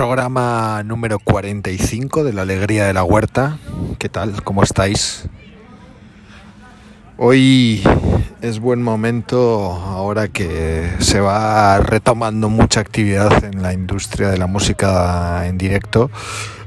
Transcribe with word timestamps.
programa 0.00 0.82
número 0.82 1.18
45 1.18 2.24
de 2.24 2.32
la 2.32 2.40
Alegría 2.40 2.86
de 2.86 2.94
la 2.94 3.04
Huerta. 3.04 3.58
¿Qué 3.98 4.08
tal? 4.08 4.42
¿Cómo 4.42 4.62
estáis? 4.62 5.28
Hoy 7.18 7.82
es 8.40 8.60
buen 8.60 8.82
momento, 8.82 9.74
ahora 9.74 10.28
que 10.28 10.90
se 11.00 11.20
va 11.20 11.80
retomando 11.80 12.48
mucha 12.48 12.80
actividad 12.80 13.44
en 13.44 13.60
la 13.60 13.74
industria 13.74 14.30
de 14.30 14.38
la 14.38 14.46
música 14.46 15.46
en 15.46 15.58
directo, 15.58 16.10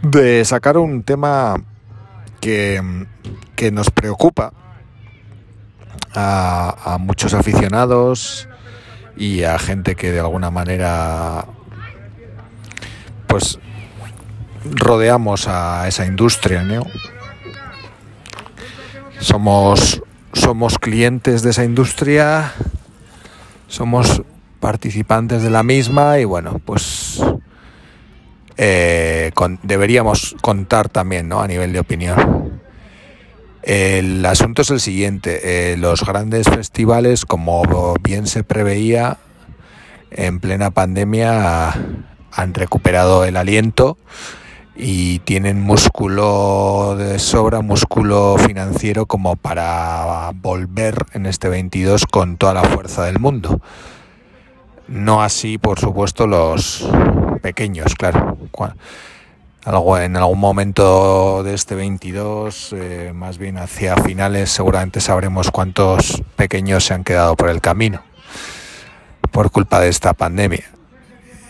de 0.00 0.42
sacar 0.46 0.78
un 0.78 1.02
tema 1.02 1.62
que, 2.40 2.80
que 3.54 3.70
nos 3.70 3.90
preocupa 3.90 4.54
a, 6.14 6.94
a 6.94 6.96
muchos 6.96 7.34
aficionados 7.34 8.48
y 9.18 9.42
a 9.42 9.58
gente 9.58 9.96
que 9.96 10.12
de 10.12 10.20
alguna 10.20 10.50
manera 10.50 11.44
pues 13.28 13.58
rodeamos 14.64 15.46
a 15.46 15.86
esa 15.86 16.06
industria, 16.06 16.62
¿no? 16.64 16.82
Somos, 19.20 20.02
somos 20.32 20.78
clientes 20.78 21.42
de 21.42 21.50
esa 21.50 21.64
industria, 21.64 22.52
somos 23.68 24.22
participantes 24.60 25.42
de 25.42 25.50
la 25.50 25.62
misma 25.62 26.18
y 26.18 26.24
bueno, 26.24 26.60
pues 26.64 27.22
eh, 28.56 29.30
deberíamos 29.62 30.34
contar 30.40 30.88
también, 30.88 31.28
¿no? 31.28 31.40
A 31.40 31.46
nivel 31.46 31.72
de 31.72 31.80
opinión. 31.80 32.60
El 33.62 34.24
asunto 34.24 34.62
es 34.62 34.70
el 34.70 34.80
siguiente, 34.80 35.72
eh, 35.72 35.76
los 35.76 36.02
grandes 36.04 36.48
festivales, 36.48 37.24
como 37.24 37.94
bien 38.02 38.26
se 38.26 38.42
preveía, 38.42 39.18
en 40.10 40.40
plena 40.40 40.70
pandemia 40.70 41.74
han 42.38 42.54
recuperado 42.54 43.24
el 43.24 43.36
aliento 43.36 43.98
y 44.76 45.18
tienen 45.20 45.60
músculo 45.60 46.94
de 46.96 47.18
sobra, 47.18 47.62
músculo 47.62 48.36
financiero 48.38 49.06
como 49.06 49.34
para 49.34 50.30
volver 50.34 51.04
en 51.14 51.26
este 51.26 51.48
22 51.48 52.06
con 52.06 52.36
toda 52.36 52.54
la 52.54 52.62
fuerza 52.62 53.02
del 53.04 53.18
mundo. 53.18 53.60
No 54.86 55.20
así, 55.20 55.58
por 55.58 55.80
supuesto, 55.80 56.28
los 56.28 56.88
pequeños, 57.42 57.96
claro. 57.96 58.38
Algo, 59.64 59.98
en 59.98 60.16
algún 60.16 60.38
momento 60.38 61.42
de 61.42 61.54
este 61.54 61.74
22, 61.74 62.72
eh, 62.72 63.12
más 63.14 63.38
bien 63.38 63.58
hacia 63.58 63.96
finales, 63.96 64.50
seguramente 64.50 65.00
sabremos 65.00 65.50
cuántos 65.50 66.22
pequeños 66.36 66.84
se 66.84 66.94
han 66.94 67.02
quedado 67.02 67.34
por 67.34 67.50
el 67.50 67.60
camino 67.60 68.02
por 69.32 69.50
culpa 69.50 69.80
de 69.80 69.88
esta 69.88 70.14
pandemia. 70.14 70.77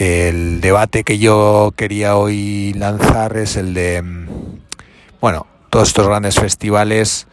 El 0.00 0.62
debate 0.62 1.04
que 1.04 1.18
yo 1.18 1.74
quería 1.76 2.16
hoy 2.16 2.72
lanzar 2.72 3.36
es 3.36 3.56
el 3.56 3.74
de, 3.74 4.02
bueno, 5.20 5.46
todos 5.68 5.88
estos 5.88 6.06
grandes 6.06 6.36
festivales 6.36 7.26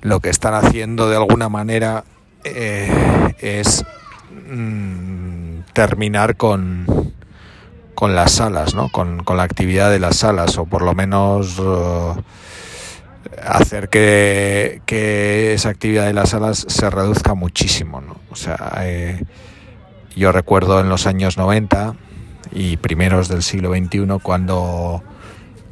lo 0.00 0.18
que 0.18 0.28
están 0.28 0.54
haciendo 0.54 1.08
de 1.08 1.14
alguna 1.14 1.48
manera 1.48 2.02
eh, 2.42 2.90
es 3.38 3.84
mm, 4.50 5.60
terminar 5.74 6.34
con, 6.34 7.12
con 7.94 8.16
las 8.16 8.32
salas, 8.32 8.74
¿no? 8.74 8.88
Con, 8.88 9.22
con, 9.22 9.36
la 9.36 9.44
actividad 9.44 9.88
de 9.88 10.00
las 10.00 10.16
salas, 10.16 10.58
o 10.58 10.66
por 10.66 10.82
lo 10.82 10.94
menos 10.94 11.56
uh, 11.60 12.20
hacer 13.46 13.88
que, 13.88 14.82
que, 14.86 15.54
esa 15.54 15.68
actividad 15.68 16.06
de 16.06 16.14
las 16.14 16.30
salas 16.30 16.66
se 16.66 16.90
reduzca 16.90 17.34
muchísimo, 17.34 18.00
¿no? 18.00 18.16
O 18.28 18.34
sea, 18.34 18.72
eh, 18.80 19.22
yo 20.16 20.32
recuerdo 20.32 20.80
en 20.80 20.88
los 20.88 21.06
años 21.06 21.36
90 21.36 21.94
y 22.52 22.76
primeros 22.76 23.28
del 23.28 23.42
siglo 23.42 23.70
XXI 23.70 24.06
cuando 24.22 25.02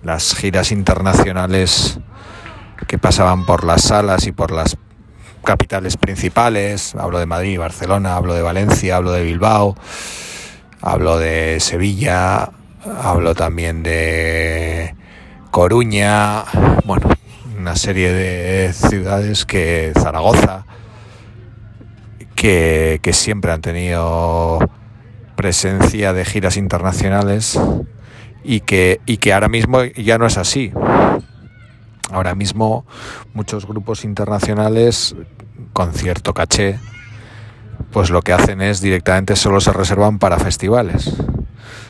las 0.03 0.35
giras 0.35 0.73
internacionales 0.73 1.99
que 2.87 2.99
pasaban 2.99 3.45
por 3.45 3.65
las 3.65 3.83
salas 3.83 4.27
y 4.27 4.33
por 4.33 4.51
las 4.51 4.77
capitales 5.45 5.97
principales, 5.97 6.95
hablo 6.95 7.19
de 7.19 7.27
Madrid, 7.27 7.59
Barcelona, 7.59 8.17
hablo 8.17 8.35
de 8.35 8.43
Valencia, 8.43 8.97
hablo 8.97 9.13
de 9.13 9.23
Bilbao, 9.23 9.77
hablo 10.81 11.19
de 11.19 11.61
Sevilla, 11.61 12.51
hablo 13.03 13.35
también 13.35 13.83
de 13.83 14.95
Coruña, 15.51 16.45
bueno, 16.85 17.09
una 17.59 17.77
serie 17.77 18.13
de 18.13 18.73
ciudades 18.73 19.45
que 19.45 19.93
Zaragoza, 19.99 20.65
que, 22.41 23.11
siempre 23.13 23.53
han 23.53 23.61
tenido 23.61 24.61
presencia 25.37 26.15
de 26.15 26.25
giras 26.25 26.57
internacionales 26.57 27.61
y 28.43 28.61
que, 28.61 28.99
y 29.05 29.19
que 29.19 29.35
ahora 29.35 29.49
mismo 29.49 29.85
ya 29.85 30.17
no 30.17 30.25
es 30.25 30.39
así. 30.39 30.73
Ahora 32.11 32.35
mismo 32.35 32.87
muchos 33.35 33.67
grupos 33.67 34.05
internacionales 34.05 35.15
con 35.75 35.93
cierto 35.93 36.33
caché, 36.33 36.79
pues 37.93 38.09
lo 38.09 38.23
que 38.23 38.33
hacen 38.33 38.63
es 38.63 38.81
directamente 38.81 39.37
solo 39.37 39.61
se 39.61 39.75
reservan 39.75 40.19
para 40.19 40.39
festivales. 40.39 41.13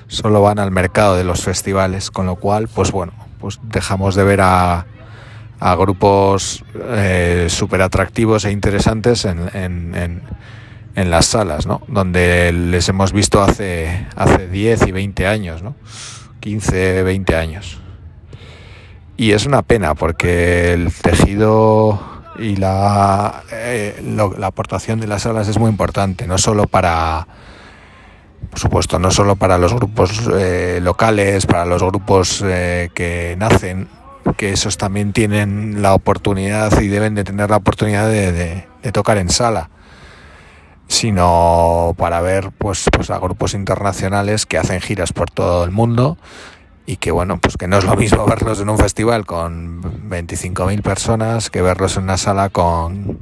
Solo 0.09 0.43
van 0.43 0.59
al 0.59 0.73
mercado 0.73 1.15
de 1.15 1.23
los 1.23 1.45
festivales, 1.45 2.11
con 2.11 2.27
lo 2.27 2.35
cual, 2.35 2.67
pues 2.67 2.91
bueno, 2.91 3.13
pues 3.39 3.61
dejamos 3.63 4.17
de 4.17 4.25
ver 4.25 4.41
a, 4.41 4.85
a 5.61 5.75
grupos 5.77 6.65
eh, 6.75 7.47
súper 7.49 7.83
atractivos 7.83 8.45
e 8.47 8.51
interesantes 8.51 9.27
en, 9.27 9.49
en, 9.55 10.23
en, 10.95 11.11
las 11.11 11.27
salas, 11.27 11.67
¿no? 11.67 11.83
Donde 11.87 12.53
les 12.53 12.89
hemos 12.89 13.13
visto 13.13 13.43
hace, 13.43 14.07
hace 14.17 14.49
10 14.49 14.89
y 14.89 14.93
20 14.93 15.27
años, 15.27 15.63
¿no? 15.63 15.75
15, 16.41 17.03
20 17.03 17.37
años. 17.37 17.79
Y 19.19 19.33
es 19.33 19.45
una 19.45 19.61
pena 19.61 19.95
porque 19.95 20.73
el 20.73 20.93
tejido 20.93 22.01
y 22.39 22.57
la, 22.57 23.43
eh, 23.53 24.01
la 24.39 24.47
aportación 24.47 24.99
de 24.99 25.07
las 25.07 25.23
salas 25.23 25.47
es 25.49 25.59
muy 25.59 25.69
importante, 25.69 26.27
no 26.27 26.39
solo 26.39 26.67
para, 26.67 27.27
por 28.49 28.59
supuesto, 28.59 28.99
no 28.99 29.11
solo 29.11 29.37
para 29.37 29.59
los 29.59 29.75
grupos 29.75 30.23
eh, 30.33 30.81
locales, 30.83 31.45
para 31.45 31.67
los 31.67 31.83
grupos 31.83 32.43
eh, 32.47 32.89
que 32.95 33.37
nacen 33.39 33.89
que 34.37 34.53
esos 34.53 34.77
también 34.77 35.13
tienen 35.13 35.83
la 35.83 35.95
oportunidad 35.95 36.81
y 36.81 36.89
deben 36.89 37.15
de 37.15 37.25
tener 37.25 37.51
la 37.51 37.57
oportunidad 37.57 38.09
de, 38.09 38.67
tocar 38.93 39.19
en 39.19 39.29
sala 39.29 39.71
sino 40.89 41.95
para 41.97 42.21
ver 42.21 42.51
pues, 42.59 42.87
pues 42.91 43.11
a 43.11 43.19
grupos 43.19 43.55
internacionales 43.55 44.45
que 44.45 44.59
hacen 44.59 44.81
giras 44.81 45.13
por 45.13 45.31
todo 45.31 45.63
el 45.63 45.71
mundo 45.71 46.19
y 46.91 46.97
que 46.97 47.13
bueno, 47.13 47.39
pues 47.39 47.57
que 47.57 47.69
no 47.69 47.79
es 47.79 47.85
lo 47.85 47.95
mismo 47.95 48.27
verlos 48.29 48.61
en 48.61 48.69
un 48.69 48.77
festival 48.77 49.25
con 49.25 49.83
25.000 50.11 50.83
personas 50.83 51.49
que 51.49 51.63
verlos 51.63 51.97
en 51.97 52.03
una 52.05 52.17
sala 52.17 52.49
con, 52.49 53.21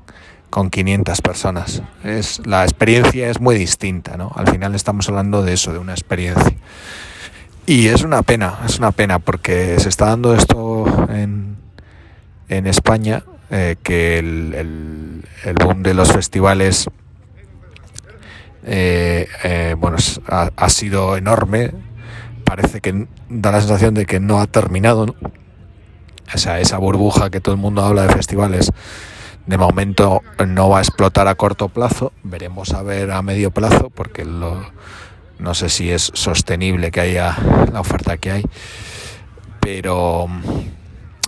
con 0.49 0.71
500 0.71 1.21
personas. 1.21 1.83
Es, 2.03 2.47
la 2.47 2.63
experiencia 2.65 3.29
es 3.29 3.41
muy 3.41 3.57
distinta, 3.57 4.17
¿no? 4.17 4.33
Al 4.35 4.49
final 4.49 4.75
estamos 4.75 5.09
hablando 5.09 5.43
de 5.43 5.53
eso, 5.53 5.73
de 5.73 5.79
una 5.79 5.93
experiencia. 5.93 6.57
Y 7.69 7.89
es 7.89 8.03
una 8.03 8.23
pena, 8.23 8.61
es 8.65 8.79
una 8.79 8.93
pena 8.93 9.19
porque 9.19 9.79
se 9.79 9.91
está 9.91 10.07
dando 10.07 10.35
esto 10.35 10.87
en, 11.11 11.59
en 12.49 12.67
España, 12.67 13.25
eh, 13.51 13.77
que 13.83 14.19
el, 14.19 15.23
el, 15.45 15.55
boom 15.55 15.83
de 15.83 15.93
los 15.93 16.11
festivales 16.11 16.89
eh, 18.65 19.29
eh, 19.45 19.77
bueno, 19.79 19.99
ha, 20.29 20.51
ha, 20.57 20.71
sido 20.71 21.19
enorme. 21.19 21.73
Parece 22.43 22.81
que 22.81 23.07
da 23.29 23.53
la 23.53 23.61
sensación 23.61 23.93
de 23.93 24.07
que 24.07 24.19
no 24.19 24.41
ha 24.41 24.47
terminado. 24.47 25.15
O 26.35 26.39
sea, 26.39 26.61
esa 26.61 26.79
burbuja 26.79 27.29
que 27.29 27.43
todo 27.43 27.55
el 27.55 27.61
mundo 27.61 27.85
habla 27.85 28.07
de 28.07 28.15
festivales, 28.15 28.73
de 29.45 29.59
momento 29.59 30.23
no 30.47 30.71
va 30.71 30.79
a 30.79 30.81
explotar 30.81 31.29
a 31.29 31.35
corto 31.35 31.69
plazo. 31.69 32.15
Veremos 32.23 32.73
a 32.73 32.83
ver 32.83 33.11
a 33.11 33.21
medio 33.21 33.51
plazo, 33.51 33.91
porque 33.91 34.25
lo, 34.25 34.65
no 35.39 35.55
sé 35.55 35.69
si 35.69 35.91
es 35.91 36.11
sostenible 36.15 36.91
que 36.91 37.01
haya 37.01 37.37
la 37.73 37.81
oferta 37.81 38.17
que 38.17 38.31
hay, 38.31 38.45
pero 39.61 40.27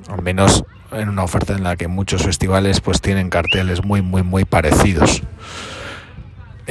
al 0.08 0.23
menos 0.23 0.64
en 0.93 1.08
una 1.08 1.23
oferta 1.23 1.55
en 1.55 1.62
la 1.62 1.76
que 1.76 1.88
muchos 1.88 2.23
festivales 2.23 2.81
pues 2.81 3.00
tienen 3.00 3.31
carteles 3.31 3.84
muy 3.84 4.02
muy 4.02 4.23
muy 4.23 4.44
parecidos. 4.44 5.23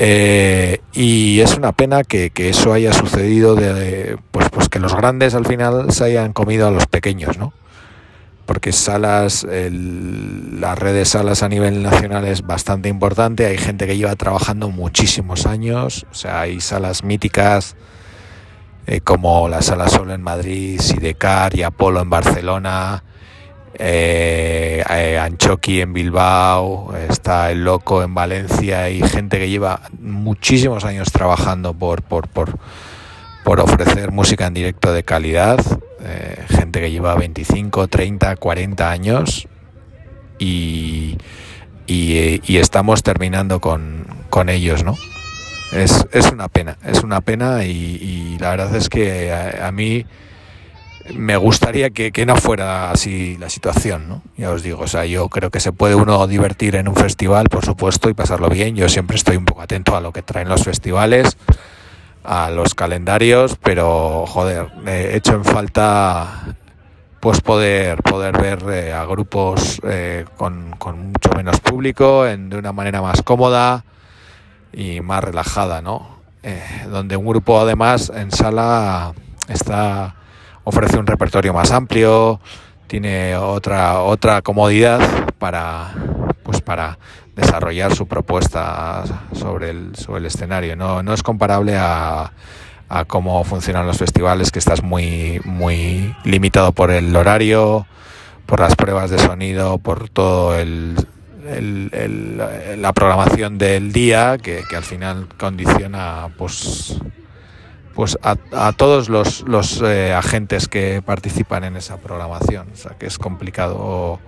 Eh, 0.02 0.80
y 0.94 1.42
es 1.42 1.58
una 1.58 1.74
pena 1.74 2.04
que, 2.04 2.30
que 2.30 2.48
eso 2.48 2.72
haya 2.72 2.94
sucedido 2.94 3.56
de, 3.56 4.18
pues, 4.32 4.50
pues 4.50 4.70
que 4.70 4.80
los 4.80 4.96
grandes 4.96 5.36
al 5.36 5.46
final 5.46 5.92
se 5.92 6.06
hayan 6.06 6.32
comido 6.32 6.68
a 6.68 6.72
los 6.72 6.88
pequeños, 6.88 7.38
¿no? 7.38 7.52
Porque 8.50 8.72
salas, 8.72 9.44
el, 9.44 10.60
la 10.60 10.74
red 10.74 10.96
de 10.96 11.06
salas 11.06 11.44
a 11.44 11.50
nivel 11.50 11.84
nacional 11.84 12.26
es 12.26 12.42
bastante 12.42 12.90
importante, 12.90 13.46
hay 13.46 13.60
gente 13.60 13.86
que 13.86 13.96
lleva 13.96 14.16
trabajando 14.16 14.72
muchísimos 14.72 15.46
años, 15.46 16.08
o 16.10 16.16
sea, 16.16 16.42
hay 16.42 16.60
salas 16.60 17.04
míticas 17.04 17.76
eh, 18.88 19.02
como 19.02 19.48
la 19.50 19.62
Sala 19.62 19.88
Sol 19.88 20.10
en 20.10 20.24
Madrid, 20.24 20.82
Sidecar 20.82 21.56
y 21.56 21.62
Apolo 21.62 22.02
en 22.02 22.10
Barcelona, 22.10 23.04
eh, 23.76 24.84
eh, 24.90 25.20
Anchoqui 25.20 25.82
en 25.82 25.94
Bilbao, 25.94 26.96
está 27.08 27.52
El 27.52 27.64
Loco 27.64 28.02
en 28.02 28.16
Valencia. 28.16 28.90
Y 28.90 29.04
gente 29.04 29.38
que 29.38 29.48
lleva 29.48 29.82
muchísimos 30.00 30.86
años 30.86 31.12
trabajando 31.12 31.76
por, 31.76 32.02
por, 32.02 32.28
por 32.28 32.58
por 33.44 33.62
ofrecer 33.62 34.12
música 34.12 34.46
en 34.46 34.54
directo 34.54 34.94
de 34.94 35.02
calidad, 35.02 35.60
eh, 36.04 36.46
gente 36.48 36.80
que 36.80 36.92
lleva 36.92 37.16
25, 37.16 37.88
30, 37.88 38.36
40 38.38 38.90
años 38.90 39.48
y, 40.38 41.18
y, 41.88 42.58
estamos 42.58 43.04
terminando 43.04 43.60
con, 43.60 44.06
con 44.30 44.50
ellos, 44.50 44.84
¿no? 44.84 44.98
Es, 45.74 46.08
es, 46.12 46.32
una 46.32 46.48
pena, 46.48 46.78
es 46.86 47.04
una 47.04 47.22
pena 47.22 47.66
y, 47.66 48.38
la 48.40 48.52
verdad 48.52 48.76
es 48.76 48.90
que 48.90 49.32
a, 49.32 49.72
mí 49.72 50.06
me 51.14 51.36
gustaría 51.36 51.90
que, 51.90 52.12
que, 52.12 52.26
no 52.26 52.36
fuera 52.38 52.92
así 52.92 53.38
la 53.38 53.50
situación, 53.50 54.08
¿no? 54.08 54.24
Ya 54.38 54.52
os 54.52 54.64
digo, 54.64 54.82
o 54.82 54.88
sea, 54.88 55.06
yo 55.06 55.28
creo 55.28 55.52
que 55.52 55.60
se 55.60 55.74
puede 55.74 55.96
uno 55.96 56.26
divertir 56.28 56.76
en 56.76 56.88
un 56.88 56.96
festival, 56.96 57.50
por 57.50 57.66
supuesto, 57.66 58.10
y 58.10 58.14
pasarlo 58.14 58.50
bien. 58.50 58.76
Yo 58.76 58.88
siempre 58.88 59.18
estoy 59.18 59.36
un 59.36 59.46
poco 59.46 59.62
atento 59.62 59.96
a 59.96 60.02
lo 60.02 60.14
que 60.14 60.22
traen 60.22 60.48
los 60.48 60.64
festivales 60.64 61.38
a 62.24 62.50
los 62.50 62.76
calendarios, 62.76 63.58
pero 63.62 64.26
joder, 64.28 64.68
he 64.86 65.16
hecho 65.16 65.36
en 65.36 65.46
falta 65.46 66.56
pues 67.20 67.42
poder 67.42 68.02
poder 68.02 68.42
ver 68.42 68.64
eh, 68.72 68.94
a 68.94 69.06
grupos 69.06 69.82
eh, 69.84 70.26
con, 70.38 70.70
mucho 70.70 71.32
menos 71.36 71.60
público 71.60 72.26
en, 72.26 72.50
de 72.50 72.58
una 72.58 72.72
manera 72.72 73.02
más 73.02 73.22
cómoda 73.24 73.84
y 74.72 75.02
más 75.02 75.24
relajada, 75.24 75.82
¿no? 75.82 76.20
Eh, 76.44 76.64
donde 76.90 77.18
un 77.18 77.26
grupo 77.26 77.60
además 77.60 78.12
en 78.16 78.32
sala 78.32 79.14
está 79.50 80.16
ofrece 80.64 80.98
un 80.98 81.08
repertorio 81.08 81.54
más 81.54 81.72
amplio, 81.72 82.40
tiene 82.88 83.36
otra 83.36 84.00
otra 84.02 84.42
comodidad 84.42 85.02
para 85.38 85.94
pues 86.50 86.62
para 86.62 86.98
desarrollar 87.36 87.94
su 87.94 88.08
propuesta 88.08 89.04
sobre 89.34 89.70
el, 89.70 89.96
sobre 89.96 90.22
el 90.22 90.26
escenario. 90.26 90.76
No, 90.76 91.04
no 91.04 91.14
es 91.14 91.22
comparable 91.22 91.78
a, 91.78 92.34
a 92.90 93.06
cómo 93.06 93.44
funcionan 93.44 93.86
los 93.86 94.00
festivales, 94.00 94.50
que 94.50 94.58
estás 94.58 94.82
muy, 94.82 95.40
muy 95.46 96.16
limitado 96.24 96.72
por 96.72 96.90
el 96.90 97.16
horario, 97.16 97.86
por 98.48 98.62
las 98.62 98.76
pruebas 98.76 99.12
de 99.12 99.20
sonido, 99.20 99.78
por 99.78 100.10
todo 100.10 100.58
el, 100.58 100.96
la 102.80 102.94
programación 102.94 103.60
del 103.60 103.94
día, 103.94 104.40
que, 104.40 104.64
al 104.76 104.84
final 104.84 105.28
condiciona 105.38 106.30
pues 106.36 106.98
pues 107.94 108.18
a, 108.24 108.38
a 108.54 108.72
todos 108.72 109.08
los, 109.08 109.42
los 109.42 109.84
eh, 109.84 110.14
agentes 110.14 110.68
que 110.68 111.04
participan 111.06 111.64
en 111.66 111.76
esa 111.76 111.98
programación. 111.98 112.70
O 112.74 112.76
sea 112.76 112.98
que 112.98 113.06
es 113.06 113.20
complicado 113.20 114.20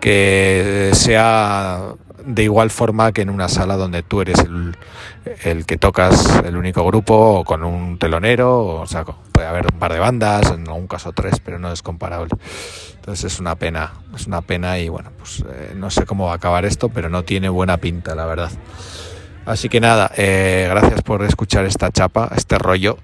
que 0.00 0.90
sea 0.94 1.94
de 2.28 2.42
igual 2.42 2.70
forma 2.70 3.12
que 3.12 3.22
en 3.22 3.30
una 3.30 3.48
sala 3.48 3.76
donde 3.76 4.02
tú 4.02 4.20
eres 4.20 4.38
el, 4.40 4.76
el 5.44 5.64
que 5.64 5.78
tocas 5.78 6.42
el 6.44 6.56
único 6.56 6.84
grupo 6.84 7.14
o 7.14 7.44
con 7.44 7.64
un 7.64 7.98
telonero, 7.98 8.66
o, 8.66 8.86
sea, 8.86 9.04
puede 9.32 9.46
haber 9.46 9.66
un 9.72 9.78
par 9.78 9.94
de 9.94 9.98
bandas, 9.98 10.50
en 10.50 10.68
algún 10.68 10.86
caso 10.86 11.12
tres, 11.12 11.40
pero 11.42 11.58
no 11.58 11.72
es 11.72 11.82
comparable. 11.82 12.30
Entonces 12.96 13.32
es 13.32 13.40
una 13.40 13.54
pena, 13.54 13.94
es 14.14 14.26
una 14.26 14.42
pena 14.42 14.78
y 14.78 14.90
bueno, 14.90 15.10
pues 15.16 15.42
eh, 15.48 15.72
no 15.74 15.90
sé 15.90 16.04
cómo 16.04 16.26
va 16.26 16.32
a 16.32 16.36
acabar 16.36 16.66
esto, 16.66 16.90
pero 16.90 17.08
no 17.08 17.22
tiene 17.22 17.48
buena 17.48 17.78
pinta, 17.78 18.14
la 18.14 18.26
verdad. 18.26 18.50
Así 19.46 19.70
que 19.70 19.80
nada, 19.80 20.10
eh, 20.16 20.66
gracias 20.68 21.00
por 21.00 21.24
escuchar 21.24 21.64
esta 21.64 21.90
chapa, 21.90 22.30
este 22.36 22.58
rollo. 22.58 22.98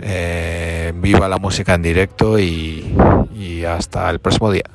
Eh, 0.00 0.92
viva 0.94 1.28
la 1.28 1.38
música 1.38 1.74
en 1.74 1.82
directo 1.82 2.38
y 2.38 3.64
hasta 3.68 4.08
el 4.10 4.20
próximo 4.20 4.52
día. 4.52 4.70